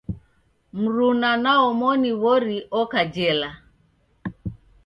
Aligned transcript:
Mruna 0.81 1.29
na 1.43 1.51
omoni 1.67 2.11
w'ori 2.21 2.57
oka 2.81 3.01
jela. 3.15 3.49